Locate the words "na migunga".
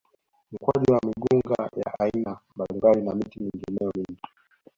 0.93-1.69